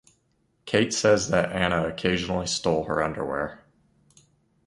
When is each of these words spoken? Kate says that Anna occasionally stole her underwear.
Kate 0.65 0.91
says 0.95 1.27
that 1.29 1.51
Anna 1.51 1.87
occasionally 1.87 2.47
stole 2.47 2.85
her 2.85 3.03
underwear. 3.03 3.63